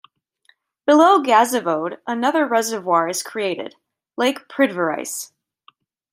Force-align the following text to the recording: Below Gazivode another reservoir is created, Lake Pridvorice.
Below 0.87 1.21
Gazivode 1.21 1.99
another 2.07 2.47
reservoir 2.47 3.07
is 3.07 3.21
created, 3.21 3.75
Lake 4.17 4.47
Pridvorice. 4.47 5.31